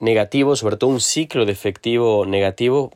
negativo, 0.00 0.56
sobre 0.56 0.76
todo 0.76 0.90
un 0.90 1.00
ciclo 1.00 1.46
de 1.46 1.52
efectivo 1.52 2.26
negativo, 2.26 2.92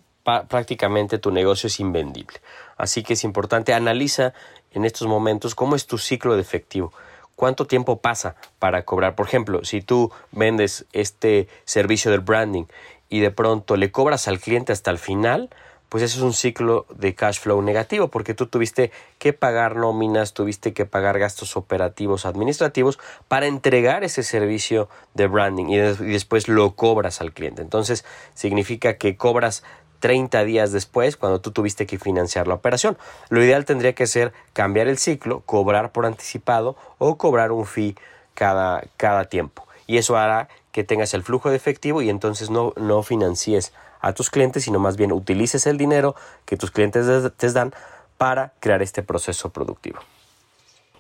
prácticamente 0.49 1.19
tu 1.19 1.31
negocio 1.31 1.67
es 1.67 1.81
invendible. 1.81 2.39
Así 2.77 3.03
que 3.03 3.15
es 3.15 3.25
importante, 3.25 3.75
analiza 3.75 4.33
en 4.73 4.85
estos 4.85 5.07
momentos 5.07 5.55
cómo 5.55 5.77
es 5.77 5.87
tu 5.87 5.99
ciclo 5.99 6.35
de 6.35 6.43
efectivo. 6.43 6.93
¿Cuánto 7.37 7.67
tiempo 7.67 8.01
pasa 8.01 8.37
para 8.59 8.85
cobrar? 8.85 9.15
Por 9.15 9.27
ejemplo, 9.27 9.65
si 9.65 9.81
tú 9.81 10.13
vendes 10.31 10.87
este 10.93 11.49
servicio 11.65 12.11
del 12.11 12.21
branding 12.21 12.65
y 13.09 13.21
de 13.21 13.31
pronto 13.31 13.77
le 13.77 13.91
cobras 13.91 14.29
al 14.29 14.41
cliente 14.41 14.73
hasta 14.73 14.91
el 14.91 14.99
final, 14.99 15.51
pues 15.91 16.05
eso 16.05 16.19
es 16.19 16.23
un 16.23 16.33
ciclo 16.33 16.87
de 16.95 17.15
cash 17.17 17.41
flow 17.41 17.61
negativo, 17.63 18.09
porque 18.09 18.33
tú 18.33 18.47
tuviste 18.47 18.93
que 19.19 19.33
pagar 19.33 19.75
nóminas, 19.75 20.35
tuviste 20.35 20.73
que 20.73 20.87
pagar 20.87 21.19
gastos 21.19 21.57
operativos 21.57 22.27
administrativos 22.27 23.01
para 23.27 23.47
entregar 23.47 24.05
ese 24.05 24.23
servicio 24.23 24.89
de 25.15 25.27
branding 25.27 25.67
y, 25.67 25.77
después 25.79 26.47
lo 26.47 26.77
cobras 26.77 27.21
al 27.21 27.33
cliente. 27.33 27.61
Entonces 27.61 28.05
significa 28.35 28.99
que 28.99 29.17
cobras 29.17 29.65
30 30.01 30.45
días 30.45 30.73
después 30.73 31.17
cuando 31.17 31.41
tú 31.41 31.53
tuviste 31.53 31.87
que 31.87 31.99
financiar 31.99 32.49
la 32.49 32.55
operación. 32.55 32.99
Lo 33.29 33.43
ideal 33.43 33.65
tendría 33.65 33.95
que 33.95 34.07
ser 34.07 34.33
cambiar 34.53 34.89
el 34.89 34.99
ciclo, 34.99 35.41
cobrar 35.47 35.93
por 35.93 36.07
anticipado 36.07 36.77
o 36.99 37.17
cobrar 37.17 37.53
un 37.53 37.67
fee 37.67 37.95
cada, 38.35 38.83
cada 38.97 39.27
tiempo. 39.27 39.67
Y 39.87 39.99
eso 39.99 40.17
hará 40.17 40.49
que 40.73 40.85
tengas 40.85 41.15
el 41.15 41.23
flujo 41.23 41.51
de 41.51 41.57
efectivo 41.57 42.03
y 42.03 42.11
entonces 42.11 42.51
no, 42.51 42.73
no 42.77 43.03
financies 43.03 43.73
a 44.01 44.13
tus 44.13 44.31
clientes, 44.31 44.65
sino 44.65 44.79
más 44.79 44.97
bien 44.97 45.13
utilices 45.13 45.67
el 45.67 45.77
dinero 45.77 46.15
que 46.45 46.57
tus 46.57 46.71
clientes 46.71 47.07
te 47.37 47.53
dan 47.53 47.75
para 48.17 48.53
crear 48.61 48.83
este 48.83 49.03
proceso 49.03 49.51
productivo. 49.51 50.01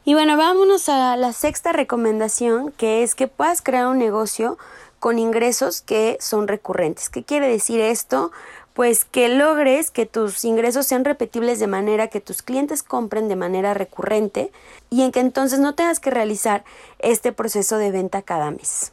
Y 0.05 0.15
bueno, 0.15 0.37
vámonos 0.37 0.89
a 0.89 1.17
la 1.17 1.33
sexta 1.33 1.73
recomendación, 1.73 2.73
que 2.73 3.03
es 3.03 3.15
que 3.15 3.29
puedas 3.29 3.61
crear 3.61 3.87
un 3.87 3.99
negocio 3.99 4.59
con 4.99 5.19
ingresos 5.19 5.83
que 5.83 6.17
son 6.21 6.49
recurrentes. 6.49 7.09
¿Qué 7.09 7.23
quiere 7.25 7.49
decir 7.49 7.81
esto? 7.81 8.33
Pues 8.75 9.05
que 9.05 9.29
logres 9.29 9.91
que 9.91 10.07
tus 10.07 10.45
ingresos 10.45 10.87
sean 10.87 11.05
repetibles 11.05 11.59
de 11.59 11.67
manera 11.67 12.09
que 12.09 12.21
tus 12.21 12.43
clientes 12.43 12.83
compren 12.83 13.29
de 13.29 13.37
manera 13.37 13.75
recurrente 13.75 14.53
y 14.91 15.03
en 15.03 15.13
que 15.13 15.21
entonces 15.21 15.59
no 15.59 15.75
tengas 15.75 16.01
que 16.01 16.11
realizar 16.11 16.65
este 16.99 17.33
proceso 17.33 17.79
de 17.79 17.91
venta 17.91 18.23
cada 18.23 18.51
mes. 18.51 18.93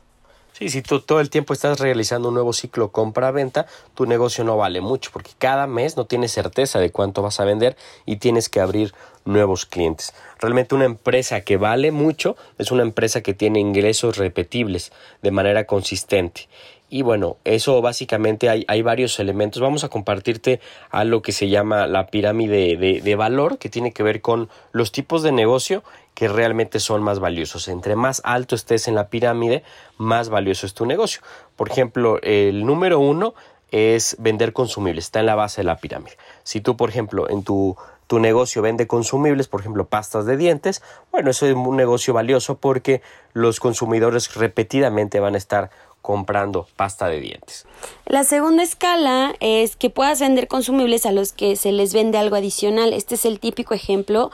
Sí, 0.57 0.69
si 0.69 0.81
tú 0.81 1.01
todo 1.01 1.19
el 1.19 1.29
tiempo 1.29 1.53
estás 1.53 1.79
realizando 1.79 2.29
un 2.29 2.34
nuevo 2.34 2.51
ciclo 2.51 2.91
compra-venta, 2.91 3.67
tu 3.93 4.07
negocio 4.07 4.43
no 4.43 4.57
vale 4.57 4.81
mucho 4.81 5.12
porque 5.13 5.29
cada 5.38 5.67
mes 5.67 5.98
no 5.98 6.07
tienes 6.07 6.31
certeza 6.31 6.79
de 6.79 6.89
cuánto 6.91 7.22
vas 7.22 7.39
a 7.39 7.46
vender 7.46 7.77
y 8.07 8.15
tienes 8.15 8.50
que 8.50 8.60
abrir 8.60 8.91
nuevos 9.24 9.67
clientes. 9.67 10.15
Realmente 10.39 10.74
una 10.74 10.86
empresa 10.86 11.41
que 11.41 11.57
vale 11.57 11.91
mucho 11.91 12.36
es 12.57 12.72
una 12.72 12.81
empresa 12.81 13.22
que 13.22 13.36
tiene 13.36 13.60
ingresos 13.60 14.17
repetibles 14.17 14.91
de 15.22 15.29
manera 15.29 15.65
consistente. 15.65 16.50
Y 16.89 17.01
bueno, 17.01 17.38
eso 17.44 17.82
básicamente 17.82 18.50
hay, 18.50 18.63
hay 18.67 18.82
varios 18.82 19.20
elementos. 19.20 19.62
Vamos 19.62 19.84
a 19.84 19.89
compartirte 19.89 20.62
algo 20.89 21.22
que 21.22 21.34
se 21.34 21.50
llama 21.50 21.86
la 21.86 22.08
pirámide 22.08 22.77
de, 22.77 23.01
de 23.01 23.15
valor, 23.15 23.58
que 23.58 23.70
tiene 23.70 23.91
que 23.91 24.03
ver 24.03 24.22
con 24.22 24.50
los 24.72 24.94
tipos 24.94 25.22
de 25.22 25.34
negocio 25.34 25.84
que 26.13 26.29
realmente 26.29 26.79
son 26.79 27.03
más 27.03 27.20
valiosos. 27.20 27.67
Entre 27.67 27.96
más 27.96 28.22
alto 28.24 28.56
estés 28.56 28.88
en 28.88 28.96
la 28.96 29.10
pirámide, 29.10 29.63
más 29.98 30.29
valioso 30.29 30.65
es 30.65 30.74
tu 30.74 30.86
negocio. 30.86 31.22
Por 31.56 31.70
ejemplo, 31.70 32.20
el 32.24 32.65
número 32.65 33.00
uno 33.00 33.36
es 33.72 34.15
vender 34.20 34.53
consumibles, 34.53 35.06
está 35.06 35.20
en 35.20 35.25
la 35.25 35.36
base 35.36 35.62
de 35.62 35.65
la 35.65 35.77
pirámide. 35.77 36.17
Si 36.44 36.62
tú, 36.62 36.77
por 36.77 36.89
ejemplo, 36.89 37.29
en 37.29 37.44
tu, 37.44 37.75
tu 38.08 38.20
negocio 38.20 38.62
vende 38.62 38.88
consumibles, 38.88 39.48
por 39.48 39.60
ejemplo, 39.60 39.86
pastas 39.86 40.25
de 40.25 40.38
dientes, 40.38 40.82
bueno, 41.12 41.29
eso 41.29 41.46
es 41.46 41.53
un 41.53 41.75
negocio 41.75 42.13
valioso 42.13 42.58
porque 42.58 43.01
los 43.34 43.60
consumidores 43.60 44.34
repetidamente 44.36 45.20
van 45.20 45.36
a 45.36 45.38
estar 45.38 45.70
comprando 46.08 46.70
pasta 46.78 47.10
de 47.10 47.20
dientes. 47.20 47.66
La 48.06 48.24
segunda 48.24 48.64
escala 48.64 49.36
es 49.42 49.76
que 49.76 49.90
puedas 49.90 50.22
vender 50.22 50.48
consumibles 50.48 51.06
a 51.06 51.12
los 51.12 51.34
que 51.34 51.58
se 51.58 51.74
les 51.74 51.94
vende 51.94 52.18
algo 52.18 52.38
adicional. 52.38 52.94
Este 52.94 53.16
es 53.16 53.26
el 53.26 53.42
típico 53.42 53.74
ejemplo 53.74 54.32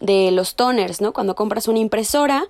de 0.00 0.30
los 0.30 0.54
toners, 0.54 1.00
¿no? 1.00 1.12
Cuando 1.12 1.34
compras 1.34 1.66
una 1.66 1.80
impresora 1.80 2.44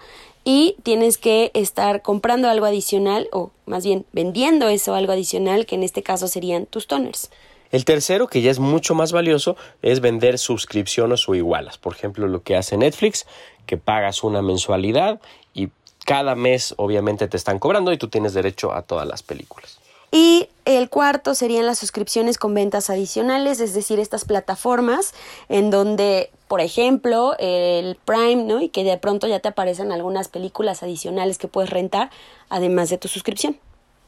y 0.45 0.77
tienes 0.83 1.17
que 1.17 1.51
estar 1.55 2.03
comprando 2.03 2.51
algo 2.51 2.67
adicional 2.67 3.31
o 3.33 3.51
más 3.65 3.83
bien 3.83 4.05
vendiendo 4.13 4.69
eso 4.69 4.95
algo 4.95 5.13
adicional 5.13 5.65
que 5.65 5.77
en 5.77 5.83
este 5.83 6.03
caso 6.03 6.29
serían 6.29 6.67
tus 6.67 6.87
toners. 6.87 7.31
El 7.71 7.87
tercero, 7.87 8.27
que 8.27 8.43
ya 8.43 8.51
es 8.51 8.59
mucho 8.59 8.95
más 8.95 9.11
valioso, 9.11 9.57
es 9.81 10.01
vender 10.01 10.37
suscripciones 10.37 11.27
o 11.31 11.35
igualas. 11.35 11.79
Por 11.79 11.95
ejemplo, 11.95 12.29
lo 12.29 12.43
que 12.43 12.57
hace 12.57 12.77
Netflix, 12.77 13.27
que 13.65 13.79
pagas 13.79 14.23
una 14.23 14.43
mensualidad 14.43 15.19
y 15.55 15.71
cada 16.07 16.37
mes 16.37 16.73
obviamente 16.79 17.29
te 17.29 17.37
están 17.37 17.59
cobrando 17.59 17.93
y 17.93 17.99
tú 17.99 18.09
tienes 18.09 18.33
derecho 18.33 18.73
a 18.73 18.83
todas 18.83 19.07
las 19.07 19.23
películas. 19.23 19.79
Y 20.13 20.49
el 20.65 20.89
cuarto 20.89 21.35
serían 21.35 21.67
las 21.67 21.79
suscripciones 21.79 22.39
con 22.39 22.55
ventas 22.55 22.89
adicionales, 22.91 23.61
es 23.61 23.75
decir, 23.75 23.99
estas 23.99 24.25
plataformas 24.25 25.13
en 25.49 25.71
donde, 25.71 26.31
por 26.47 26.61
ejemplo, 26.61 27.35
el 27.39 27.97
Prime, 28.05 28.45
¿no? 28.45 28.63
Y 28.63 28.69
que 28.69 28.85
de 28.85 28.97
pronto 28.99 29.27
ya 29.27 29.41
te 29.41 29.49
aparecen 29.49 29.91
algunas 29.91 30.29
películas 30.29 30.85
adicionales 30.85 31.39
que 31.39 31.49
puedes 31.49 31.71
rentar, 31.71 32.11
además 32.49 32.89
de 32.89 32.99
tu 32.99 33.09
suscripción. 33.09 33.59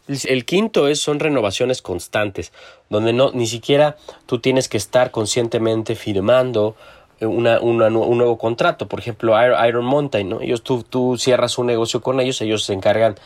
El 0.06 0.46
quinto 0.46 0.88
es, 0.88 1.00
son 1.00 1.20
renovaciones 1.20 1.82
constantes, 1.82 2.52
donde 2.88 3.12
no, 3.12 3.32
ni 3.32 3.46
siquiera 3.46 3.96
tú 4.24 4.38
tienes 4.38 4.68
que 4.68 4.78
estar 4.78 5.10
conscientemente 5.10 5.96
firmando 5.96 6.76
una, 7.20 7.60
un 7.60 7.78
nuevo 8.18 8.38
contrato. 8.38 8.88
Por 8.88 9.00
ejemplo, 9.00 9.34
Iron 9.66 9.84
Mountain, 9.84 10.28
¿no? 10.28 10.40
Ellos, 10.40 10.62
tú, 10.62 10.82
tú 10.82 11.16
cierras 11.18 11.58
un 11.58 11.66
negocio 11.66 12.00
con 12.00 12.20
ellos, 12.20 12.40
ellos 12.40 12.64
se 12.64 12.72
encargan 12.72 13.16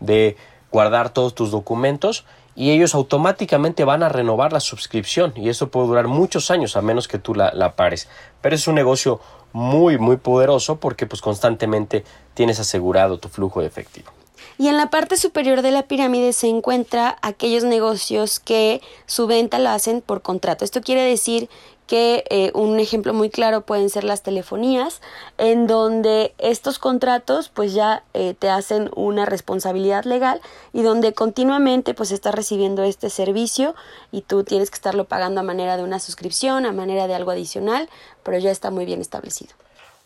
de 0.00 0.36
guardar 0.70 1.10
todos 1.10 1.34
tus 1.34 1.50
documentos 1.50 2.24
y 2.54 2.70
ellos 2.70 2.94
automáticamente 2.94 3.84
van 3.84 4.02
a 4.02 4.08
renovar 4.08 4.52
la 4.52 4.60
suscripción 4.60 5.32
y 5.36 5.48
eso 5.48 5.68
puede 5.68 5.86
durar 5.88 6.08
muchos 6.08 6.50
años 6.50 6.76
a 6.76 6.82
menos 6.82 7.08
que 7.08 7.18
tú 7.18 7.34
la, 7.34 7.52
la 7.54 7.76
pares. 7.76 8.08
Pero 8.40 8.54
es 8.54 8.66
un 8.68 8.74
negocio 8.74 9.20
muy 9.52 9.98
muy 9.98 10.16
poderoso 10.16 10.76
porque 10.76 11.06
pues 11.06 11.20
constantemente 11.20 12.04
tienes 12.34 12.58
asegurado 12.58 13.18
tu 13.18 13.28
flujo 13.28 13.60
de 13.60 13.66
efectivo. 13.66 14.10
Y 14.58 14.68
en 14.68 14.76
la 14.76 14.90
parte 14.90 15.16
superior 15.16 15.62
de 15.62 15.70
la 15.70 15.84
pirámide 15.84 16.32
se 16.32 16.46
encuentra 16.46 17.16
aquellos 17.22 17.64
negocios 17.64 18.38
que 18.38 18.80
su 19.06 19.26
venta 19.26 19.58
lo 19.58 19.70
hacen 19.70 20.02
por 20.02 20.22
contrato. 20.22 20.64
Esto 20.64 20.82
quiere 20.82 21.02
decir 21.02 21.48
que 21.92 22.24
eh, 22.30 22.52
un 22.54 22.80
ejemplo 22.80 23.12
muy 23.12 23.28
claro 23.28 23.66
pueden 23.66 23.90
ser 23.90 24.04
las 24.04 24.22
telefonías, 24.22 25.02
en 25.36 25.66
donde 25.66 26.32
estos 26.38 26.78
contratos 26.78 27.50
pues 27.50 27.74
ya 27.74 28.02
eh, 28.14 28.32
te 28.32 28.48
hacen 28.48 28.90
una 28.96 29.26
responsabilidad 29.26 30.04
legal 30.04 30.40
y 30.72 30.80
donde 30.80 31.12
continuamente 31.12 31.92
pues 31.92 32.10
estás 32.10 32.34
recibiendo 32.34 32.82
este 32.82 33.10
servicio 33.10 33.74
y 34.10 34.22
tú 34.22 34.42
tienes 34.42 34.70
que 34.70 34.76
estarlo 34.76 35.04
pagando 35.04 35.40
a 35.40 35.42
manera 35.42 35.76
de 35.76 35.82
una 35.82 35.98
suscripción, 35.98 36.64
a 36.64 36.72
manera 36.72 37.06
de 37.08 37.14
algo 37.14 37.30
adicional, 37.30 37.90
pero 38.22 38.38
ya 38.38 38.50
está 38.50 38.70
muy 38.70 38.86
bien 38.86 39.02
establecido. 39.02 39.52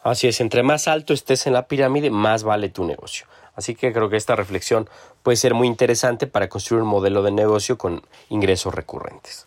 Así 0.02 0.26
es, 0.26 0.40
entre 0.40 0.64
más 0.64 0.88
alto 0.88 1.14
estés 1.14 1.46
en 1.46 1.52
la 1.52 1.68
pirámide, 1.68 2.10
más 2.10 2.42
vale 2.42 2.68
tu 2.68 2.82
negocio. 2.82 3.28
Así 3.54 3.76
que 3.76 3.92
creo 3.92 4.10
que 4.10 4.16
esta 4.16 4.34
reflexión 4.34 4.90
puede 5.22 5.36
ser 5.36 5.54
muy 5.54 5.68
interesante 5.68 6.26
para 6.26 6.48
construir 6.48 6.82
un 6.82 6.88
modelo 6.88 7.22
de 7.22 7.30
negocio 7.30 7.78
con 7.78 8.02
ingresos 8.28 8.74
recurrentes. 8.74 9.46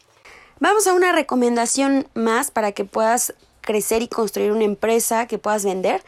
Vamos 0.62 0.88
a 0.88 0.94
una 0.94 1.14
recomendación 1.14 2.08
más 2.16 2.52
para 2.52 2.74
que 2.74 2.84
puedas 2.84 3.34
crecer 3.70 4.02
y 4.02 4.08
construir 4.08 4.52
una 4.52 4.64
empresa 4.64 5.28
que 5.28 5.38
puedas 5.38 5.64
vender. 5.64 6.02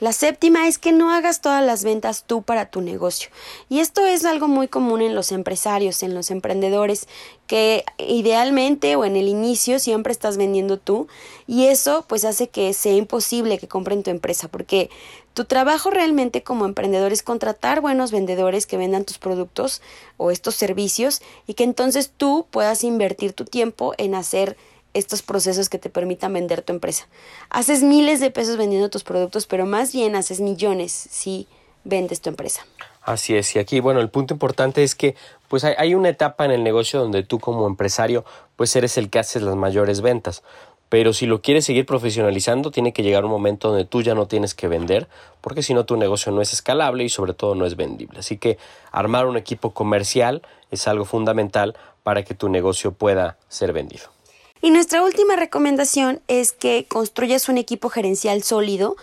La 0.00 0.12
séptima 0.12 0.68
es 0.68 0.76
que 0.76 0.92
no 0.92 1.10
hagas 1.10 1.40
todas 1.40 1.64
las 1.64 1.82
ventas 1.82 2.24
tú 2.26 2.42
para 2.42 2.70
tu 2.70 2.82
negocio. 2.82 3.30
Y 3.70 3.80
esto 3.80 4.04
es 4.04 4.26
algo 4.26 4.48
muy 4.48 4.68
común 4.68 5.00
en 5.00 5.14
los 5.14 5.32
empresarios, 5.32 6.02
en 6.02 6.12
los 6.12 6.30
emprendedores, 6.30 7.08
que 7.46 7.86
idealmente 7.96 8.96
o 8.96 9.06
en 9.06 9.16
el 9.16 9.28
inicio 9.28 9.78
siempre 9.78 10.12
estás 10.12 10.36
vendiendo 10.36 10.76
tú 10.76 11.08
y 11.46 11.68
eso 11.68 12.04
pues 12.06 12.26
hace 12.26 12.48
que 12.48 12.74
sea 12.74 12.92
imposible 12.92 13.56
que 13.56 13.68
compren 13.68 14.02
tu 14.02 14.10
empresa 14.10 14.48
porque 14.48 14.90
tu 15.32 15.46
trabajo 15.46 15.90
realmente 15.90 16.42
como 16.42 16.66
emprendedor 16.66 17.12
es 17.12 17.22
contratar 17.22 17.80
buenos 17.80 18.10
vendedores 18.12 18.66
que 18.66 18.76
vendan 18.76 19.04
tus 19.06 19.16
productos 19.16 19.80
o 20.18 20.30
estos 20.30 20.56
servicios 20.56 21.22
y 21.46 21.54
que 21.54 21.64
entonces 21.64 22.12
tú 22.14 22.46
puedas 22.50 22.84
invertir 22.84 23.32
tu 23.32 23.46
tiempo 23.46 23.94
en 23.96 24.14
hacer 24.14 24.58
estos 24.96 25.22
procesos 25.22 25.68
que 25.68 25.78
te 25.78 25.90
permitan 25.90 26.32
vender 26.32 26.62
tu 26.62 26.72
empresa. 26.72 27.06
Haces 27.50 27.82
miles 27.82 28.20
de 28.20 28.30
pesos 28.30 28.56
vendiendo 28.56 28.88
tus 28.88 29.04
productos, 29.04 29.46
pero 29.46 29.66
más 29.66 29.92
bien 29.92 30.16
haces 30.16 30.40
millones 30.40 30.92
si 30.92 31.46
vendes 31.84 32.20
tu 32.20 32.30
empresa. 32.30 32.66
Así 33.02 33.36
es, 33.36 33.54
y 33.54 33.60
aquí, 33.60 33.78
bueno, 33.78 34.00
el 34.00 34.10
punto 34.10 34.34
importante 34.34 34.82
es 34.82 34.96
que 34.96 35.14
pues 35.48 35.62
hay, 35.62 35.94
una 35.94 36.08
etapa 36.08 36.44
en 36.44 36.50
el 36.50 36.64
negocio 36.64 36.98
donde 36.98 37.22
tú 37.22 37.38
como 37.38 37.68
empresario 37.68 38.24
pues 38.56 38.74
eres 38.74 38.98
el 38.98 39.10
que 39.10 39.20
haces 39.20 39.42
las 39.42 39.54
mayores 39.54 40.00
ventas. 40.00 40.42
Pero 40.88 41.12
si 41.12 41.26
lo 41.26 41.40
quieres 41.40 41.64
seguir 41.64 41.84
profesionalizando, 41.84 42.70
tiene 42.70 42.92
que 42.92 43.02
llegar 43.02 43.24
un 43.24 43.30
momento 43.30 43.68
donde 43.68 43.84
tú 43.84 44.02
ya 44.02 44.14
no 44.14 44.26
tienes 44.26 44.54
que 44.54 44.66
vender, 44.66 45.08
porque 45.40 45.62
si 45.62 45.74
no 45.74 45.84
tu 45.84 45.96
negocio 45.96 46.32
no 46.32 46.40
es 46.40 46.52
escalable 46.52 47.04
y 47.04 47.08
sobre 47.08 47.34
todo 47.34 47.54
no 47.54 47.66
es 47.66 47.76
vendible. 47.76 48.20
Así 48.20 48.38
que 48.38 48.58
armar 48.92 49.26
un 49.26 49.36
equipo 49.36 49.72
comercial 49.72 50.42
es 50.70 50.88
algo 50.88 51.04
fundamental 51.04 51.76
para 52.02 52.24
que 52.24 52.34
tu 52.34 52.48
negocio 52.48 52.92
pueda 52.92 53.36
ser 53.48 53.72
vendido. 53.72 54.15
Y 54.62 54.70
nuestra 54.70 55.02
última 55.02 55.36
recomendación 55.36 56.20
es 56.28 56.52
que 56.52 56.86
construyas 56.88 57.48
un 57.48 57.58
equipo 57.58 57.88
gerencial 57.88 58.42
sólido 58.42 58.96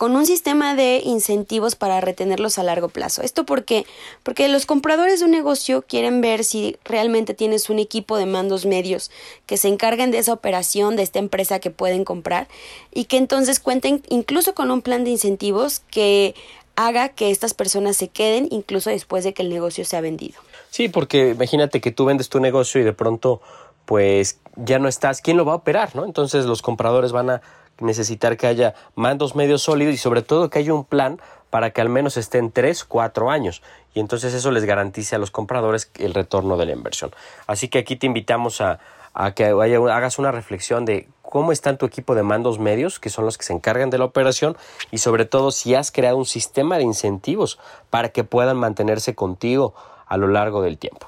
con 0.00 0.16
un 0.16 0.24
sistema 0.24 0.74
de 0.74 1.02
incentivos 1.04 1.76
para 1.76 2.00
retenerlos 2.00 2.58
a 2.58 2.62
largo 2.62 2.88
plazo. 2.88 3.20
¿Esto 3.20 3.44
por 3.44 3.66
qué? 3.66 3.84
Porque 4.22 4.48
los 4.48 4.64
compradores 4.64 5.20
de 5.20 5.26
un 5.26 5.30
negocio 5.30 5.82
quieren 5.82 6.22
ver 6.22 6.42
si 6.42 6.78
realmente 6.86 7.34
tienes 7.34 7.68
un 7.68 7.78
equipo 7.78 8.16
de 8.16 8.24
mandos 8.24 8.64
medios 8.64 9.10
que 9.44 9.58
se 9.58 9.68
encarguen 9.68 10.10
de 10.10 10.16
esa 10.16 10.32
operación 10.32 10.96
de 10.96 11.02
esta 11.02 11.18
empresa 11.18 11.58
que 11.58 11.70
pueden 11.70 12.04
comprar 12.04 12.48
y 12.94 13.04
que 13.04 13.18
entonces 13.18 13.60
cuenten 13.60 14.02
incluso 14.08 14.54
con 14.54 14.70
un 14.70 14.80
plan 14.80 15.04
de 15.04 15.10
incentivos 15.10 15.82
que 15.90 16.34
haga 16.76 17.10
que 17.10 17.30
estas 17.30 17.52
personas 17.52 17.98
se 17.98 18.08
queden 18.08 18.48
incluso 18.50 18.88
después 18.88 19.22
de 19.22 19.34
que 19.34 19.42
el 19.42 19.50
negocio 19.50 19.84
sea 19.84 20.00
vendido. 20.00 20.40
Sí, 20.70 20.88
porque 20.88 21.30
imagínate 21.30 21.82
que 21.82 21.90
tú 21.90 22.06
vendes 22.06 22.30
tu 22.30 22.40
negocio 22.40 22.80
y 22.80 22.84
de 22.84 22.94
pronto 22.94 23.42
pues 23.84 24.40
ya 24.56 24.78
no 24.78 24.88
estás, 24.88 25.20
¿quién 25.20 25.36
lo 25.36 25.44
va 25.44 25.52
a 25.52 25.56
operar? 25.56 25.94
¿no? 25.94 26.04
Entonces 26.04 26.46
los 26.46 26.62
compradores 26.62 27.12
van 27.12 27.30
a 27.30 27.42
necesitar 27.80 28.36
que 28.36 28.46
haya 28.46 28.74
mandos 28.94 29.34
medios 29.34 29.62
sólidos 29.62 29.94
y 29.94 29.98
sobre 29.98 30.22
todo 30.22 30.50
que 30.50 30.58
haya 30.58 30.74
un 30.74 30.84
plan 30.84 31.20
para 31.50 31.70
que 31.70 31.80
al 31.80 31.88
menos 31.88 32.16
estén 32.16 32.52
3, 32.52 32.84
4 32.84 33.30
años. 33.30 33.62
Y 33.94 34.00
entonces 34.00 34.34
eso 34.34 34.50
les 34.50 34.64
garantice 34.64 35.16
a 35.16 35.18
los 35.18 35.30
compradores 35.30 35.90
el 35.98 36.14
retorno 36.14 36.56
de 36.56 36.66
la 36.66 36.72
inversión. 36.72 37.10
Así 37.46 37.68
que 37.68 37.78
aquí 37.78 37.96
te 37.96 38.06
invitamos 38.06 38.60
a, 38.60 38.78
a 39.14 39.32
que 39.32 39.46
hagas 39.46 40.18
una 40.18 40.30
reflexión 40.30 40.84
de 40.84 41.08
cómo 41.22 41.52
está 41.52 41.76
tu 41.76 41.86
equipo 41.86 42.14
de 42.14 42.22
mandos 42.22 42.58
medios, 42.58 42.98
que 42.98 43.08
son 43.08 43.24
los 43.24 43.38
que 43.38 43.44
se 43.44 43.52
encargan 43.52 43.90
de 43.90 43.98
la 43.98 44.04
operación, 44.04 44.56
y 44.90 44.98
sobre 44.98 45.24
todo 45.24 45.50
si 45.50 45.74
has 45.74 45.90
creado 45.90 46.16
un 46.16 46.26
sistema 46.26 46.76
de 46.76 46.84
incentivos 46.84 47.58
para 47.88 48.10
que 48.10 48.24
puedan 48.24 48.56
mantenerse 48.56 49.14
contigo 49.14 49.74
a 50.06 50.16
lo 50.16 50.28
largo 50.28 50.62
del 50.62 50.78
tiempo. 50.78 51.06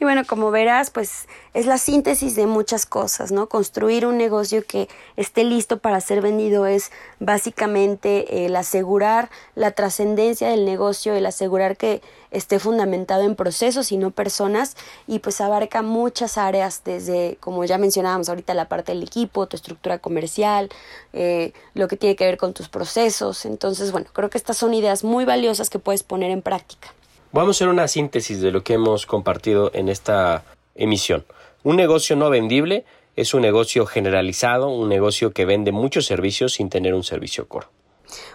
Y 0.00 0.04
bueno, 0.04 0.22
como 0.26 0.50
verás, 0.50 0.88
pues 0.90 1.28
es 1.52 1.66
la 1.66 1.76
síntesis 1.76 2.34
de 2.34 2.46
muchas 2.46 2.86
cosas, 2.86 3.32
¿no? 3.32 3.50
Construir 3.50 4.06
un 4.06 4.16
negocio 4.16 4.64
que 4.66 4.88
esté 5.16 5.44
listo 5.44 5.78
para 5.78 6.00
ser 6.00 6.22
vendido 6.22 6.64
es 6.64 6.90
básicamente 7.18 8.46
el 8.46 8.56
asegurar 8.56 9.28
la 9.54 9.72
trascendencia 9.72 10.48
del 10.48 10.64
negocio, 10.64 11.12
el 11.12 11.26
asegurar 11.26 11.76
que 11.76 12.00
esté 12.30 12.58
fundamentado 12.58 13.24
en 13.24 13.36
procesos 13.36 13.92
y 13.92 13.98
no 13.98 14.10
personas 14.10 14.74
y 15.06 15.18
pues 15.18 15.38
abarca 15.42 15.82
muchas 15.82 16.38
áreas 16.38 16.80
desde, 16.82 17.36
como 17.38 17.66
ya 17.66 17.76
mencionábamos 17.76 18.30
ahorita, 18.30 18.54
la 18.54 18.70
parte 18.70 18.92
del 18.92 19.02
equipo, 19.02 19.48
tu 19.48 19.56
estructura 19.56 19.98
comercial, 19.98 20.70
eh, 21.12 21.52
lo 21.74 21.88
que 21.88 21.98
tiene 21.98 22.16
que 22.16 22.24
ver 22.24 22.38
con 22.38 22.54
tus 22.54 22.70
procesos. 22.70 23.44
Entonces, 23.44 23.92
bueno, 23.92 24.06
creo 24.14 24.30
que 24.30 24.38
estas 24.38 24.56
son 24.56 24.72
ideas 24.72 25.04
muy 25.04 25.26
valiosas 25.26 25.68
que 25.68 25.78
puedes 25.78 26.02
poner 26.02 26.30
en 26.30 26.40
práctica. 26.40 26.94
Vamos 27.32 27.48
a 27.48 27.58
hacer 27.58 27.68
una 27.68 27.86
síntesis 27.86 28.40
de 28.40 28.50
lo 28.50 28.64
que 28.64 28.72
hemos 28.74 29.06
compartido 29.06 29.70
en 29.72 29.88
esta 29.88 30.42
emisión. 30.74 31.24
Un 31.62 31.76
negocio 31.76 32.16
no 32.16 32.28
vendible 32.28 32.84
es 33.14 33.34
un 33.34 33.42
negocio 33.42 33.86
generalizado, 33.86 34.68
un 34.68 34.88
negocio 34.88 35.32
que 35.32 35.44
vende 35.44 35.70
muchos 35.70 36.06
servicios 36.06 36.54
sin 36.54 36.70
tener 36.70 36.92
un 36.92 37.04
servicio 37.04 37.46
core. 37.46 37.68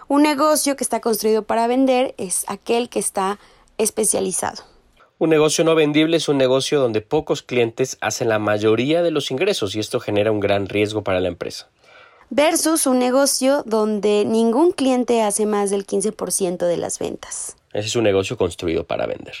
Un 0.08 0.22
negocio 0.22 0.76
que 0.76 0.84
está 0.84 1.02
construido 1.02 1.42
para 1.42 1.66
vender 1.66 2.14
es 2.16 2.46
aquel 2.48 2.88
que 2.88 2.98
está 2.98 3.38
especializado. 3.76 4.62
Un 5.18 5.28
negocio 5.28 5.62
no 5.62 5.74
vendible 5.74 6.16
es 6.16 6.30
un 6.30 6.38
negocio 6.38 6.80
donde 6.80 7.02
pocos 7.02 7.42
clientes 7.42 7.98
hacen 8.00 8.30
la 8.30 8.38
mayoría 8.38 9.02
de 9.02 9.10
los 9.10 9.30
ingresos 9.30 9.76
y 9.76 9.80
esto 9.80 10.00
genera 10.00 10.32
un 10.32 10.40
gran 10.40 10.70
riesgo 10.70 11.02
para 11.02 11.20
la 11.20 11.28
empresa. 11.28 11.68
Versus 12.30 12.86
un 12.86 12.98
negocio 12.98 13.62
donde 13.66 14.24
ningún 14.24 14.72
cliente 14.72 15.20
hace 15.20 15.44
más 15.44 15.68
del 15.68 15.86
15% 15.86 16.66
de 16.66 16.76
las 16.78 16.98
ventas. 16.98 17.55
Ese 17.76 17.88
es 17.88 17.96
un 17.96 18.04
negocio 18.04 18.36
construido 18.36 18.84
para 18.84 19.06
vender. 19.06 19.34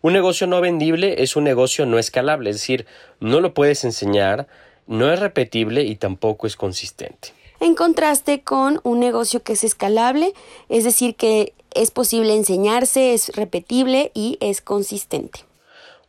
Un 0.00 0.14
negocio 0.14 0.46
no 0.46 0.60
vendible 0.60 1.22
es 1.22 1.36
un 1.36 1.44
negocio 1.44 1.84
no 1.84 1.98
escalable, 1.98 2.50
es 2.50 2.56
decir, 2.56 2.86
no 3.20 3.40
lo 3.40 3.52
puedes 3.52 3.84
enseñar, 3.84 4.46
no 4.86 5.12
es 5.12 5.20
repetible 5.20 5.82
y 5.82 5.96
tampoco 5.96 6.46
es 6.46 6.56
consistente. 6.56 7.32
En 7.60 7.74
contraste 7.74 8.42
con 8.42 8.80
un 8.84 9.00
negocio 9.00 9.42
que 9.42 9.52
es 9.52 9.64
escalable, 9.64 10.32
es 10.68 10.84
decir, 10.84 11.14
que 11.14 11.52
es 11.74 11.90
posible 11.90 12.34
enseñarse, 12.34 13.14
es 13.14 13.34
repetible 13.36 14.10
y 14.14 14.38
es 14.40 14.60
consistente. 14.60 15.40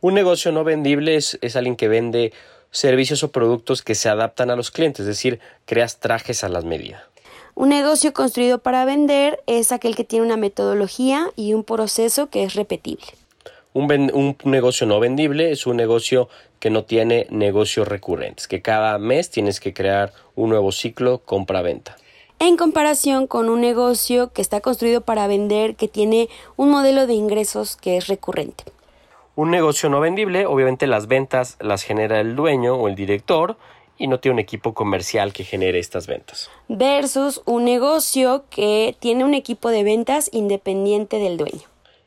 Un 0.00 0.14
negocio 0.14 0.52
no 0.52 0.64
vendible 0.64 1.16
es, 1.16 1.38
es 1.42 1.56
alguien 1.56 1.76
que 1.76 1.88
vende 1.88 2.32
servicios 2.70 3.22
o 3.22 3.32
productos 3.32 3.82
que 3.82 3.94
se 3.94 4.08
adaptan 4.08 4.50
a 4.50 4.56
los 4.56 4.70
clientes, 4.70 5.00
es 5.00 5.06
decir, 5.06 5.40
creas 5.64 6.00
trajes 6.00 6.42
a 6.44 6.48
las 6.48 6.64
medidas. 6.64 7.02
Un 7.56 7.70
negocio 7.70 8.12
construido 8.12 8.58
para 8.58 8.84
vender 8.84 9.42
es 9.46 9.72
aquel 9.72 9.96
que 9.96 10.04
tiene 10.04 10.26
una 10.26 10.36
metodología 10.36 11.30
y 11.36 11.54
un 11.54 11.64
proceso 11.64 12.28
que 12.28 12.44
es 12.44 12.52
repetible. 12.52 13.06
Un, 13.72 14.36
negocio 14.44 14.86
no 14.86 15.00
vendible 15.00 15.52
es 15.52 15.66
un 15.66 15.78
negocio 15.78 16.28
que 16.60 16.68
no 16.68 16.84
tiene 16.84 17.26
negocios 17.30 17.88
recurrentes, 17.88 18.46
que 18.46 18.60
cada 18.60 18.98
mes 18.98 19.30
tienes 19.30 19.58
que 19.58 19.72
crear 19.72 20.12
un 20.34 20.50
nuevo 20.50 20.70
ciclo 20.70 21.22
compra-venta. 21.24 21.96
En 22.40 22.58
comparación 22.58 23.26
con 23.26 23.48
un 23.48 23.62
negocio 23.62 24.34
que 24.34 24.42
está 24.42 24.60
construido 24.60 25.00
para 25.00 25.26
vender, 25.26 25.76
que 25.76 25.88
tiene 25.88 26.28
un 26.56 26.68
modelo 26.68 27.06
de 27.06 27.14
ingresos 27.14 27.76
que 27.76 27.96
es 27.96 28.06
recurrente. 28.06 28.64
Un 29.34 29.50
negocio 29.50 29.88
no 29.88 30.00
vendible, 30.00 30.44
obviamente 30.44 30.86
las 30.86 31.06
ventas 31.06 31.56
las 31.60 31.84
genera 31.84 32.20
el 32.20 32.36
dueño 32.36 32.74
o 32.74 32.86
el 32.88 32.94
director 32.94 33.56
y 33.98 34.06
no 34.08 34.20
tiene 34.20 34.34
un 34.34 34.38
equipo 34.40 34.74
comercial 34.74 35.32
que 35.32 35.44
genere 35.44 35.78
estas 35.78 36.06
ventas. 36.06 36.50
Versus 36.68 37.42
un 37.44 37.64
negocio 37.64 38.44
que 38.50 38.94
tiene 38.98 39.24
un 39.24 39.34
equipo 39.34 39.70
de 39.70 39.84
ventas 39.84 40.30
independiente 40.32 41.18
del 41.18 41.36
dueño. 41.36 41.62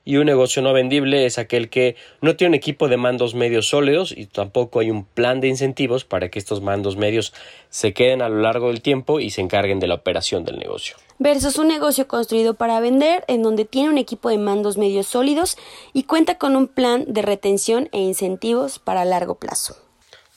Y 0.06 0.18
un 0.18 0.26
negocio 0.26 0.64
no 0.64 0.74
vendible 0.74 1.28
es 1.28 1.38
aquel 1.38 1.70
que 1.70 1.96
no 2.22 2.36
tiene 2.36 2.50
un 2.50 2.56
equipo 2.56 2.88
de 2.88 2.98
mandos 2.98 3.36
medios 3.36 3.68
sólidos 3.68 4.12
y 4.12 4.26
tampoco 4.26 4.80
hay 4.80 4.90
un 4.90 5.06
plan 5.06 5.40
de 5.40 5.50
incentivos 5.50 6.04
para 6.04 6.30
que 6.30 6.40
estos 6.40 6.62
mandos 6.62 6.98
medios 6.98 7.32
se 7.70 7.94
queden 7.94 8.24
a 8.24 8.30
lo 8.30 8.40
largo 8.42 8.70
del 8.70 8.82
tiempo 8.82 9.20
y 9.20 9.30
se 9.30 9.42
encarguen 9.42 9.80
de 9.80 9.88
la 9.88 9.94
operación 9.94 10.46
del 10.46 10.58
negocio. 10.58 10.96
Versus 11.20 11.60
un 11.60 11.68
negocio 11.68 12.08
construido 12.08 12.56
para 12.56 12.80
vender 12.80 13.24
en 13.28 13.44
donde 13.44 13.66
tiene 13.66 13.90
un 13.90 13.98
equipo 14.00 14.30
de 14.30 14.40
mandos 14.40 14.78
medios 14.78 15.06
sólidos 15.06 15.58
y 15.94 16.04
cuenta 16.04 16.40
con 16.40 16.56
un 16.56 16.68
plan 16.68 17.06
de 17.08 17.22
retención 17.22 17.90
e 17.92 18.00
incentivos 18.00 18.80
para 18.80 19.06
largo 19.06 19.36
plazo. 19.36 19.89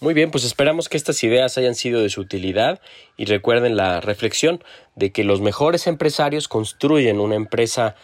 Muy 0.03 0.15
bien, 0.15 0.33
pues 0.33 0.43
esperamos 0.43 0.89
que 0.89 0.97
estas 0.97 1.23
ideas 1.23 1.57
hayan 1.59 1.77
sido 1.77 2.01
de 2.01 2.11
su 2.11 2.23
utilidad 2.23 2.81
y 3.17 3.27
recuerden 3.27 3.77
la 3.77 4.01
reflexión 4.01 4.65
de 4.97 5.13
que 5.13 5.23
los 5.23 5.41
mejores 5.41 5.87
empresarios 5.87 6.49
construyen 6.49 7.21
una 7.21 7.37
empresa 7.37 7.95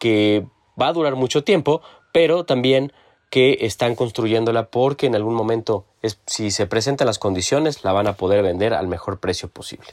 que 0.00 0.44
va 0.80 0.88
a 0.88 0.92
durar 0.92 1.14
mucho 1.14 1.44
tiempo, 1.44 1.80
pero 2.12 2.44
también 2.44 2.92
que 3.30 3.58
están 3.60 3.94
construyéndola 3.94 4.68
porque 4.68 5.06
en 5.06 5.14
algún 5.14 5.34
momento, 5.34 5.86
si 6.26 6.50
se 6.50 6.66
presentan 6.66 7.06
las 7.06 7.20
condiciones, 7.20 7.84
la 7.84 7.92
van 7.92 8.08
a 8.08 8.14
poder 8.14 8.42
vender 8.42 8.74
al 8.74 8.88
mejor 8.88 9.20
precio 9.20 9.48
posible. 9.48 9.86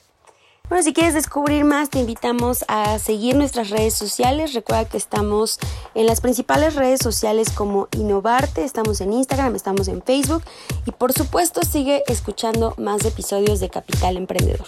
Bueno, 0.67 0.83
si 0.83 0.93
quieres 0.93 1.13
descubrir 1.13 1.63
más, 1.63 1.91
te 1.91 1.99
invitamos 1.99 2.65
a 2.67 2.97
seguir 2.97 3.35
nuestras 3.35 3.69
redes 3.69 3.93
sociales. 3.93 4.53
Recuerda 4.53 4.85
que 4.85 4.97
estamos 4.97 5.59
en 5.93 6.07
las 6.07 6.21
principales 6.21 6.73
redes 6.73 6.99
sociales 7.01 7.51
como 7.51 7.87
Innovarte, 7.91 8.63
estamos 8.63 8.99
en 8.99 9.13
Instagram, 9.13 9.55
estamos 9.55 9.87
en 9.87 10.01
Facebook 10.01 10.43
y 10.85 10.91
por 10.91 11.13
supuesto 11.13 11.61
sigue 11.61 12.03
escuchando 12.07 12.73
más 12.77 13.05
episodios 13.05 13.59
de 13.59 13.69
Capital 13.69 14.17
Emprendedor. 14.17 14.67